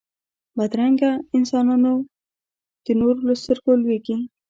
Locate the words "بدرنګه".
0.57-1.11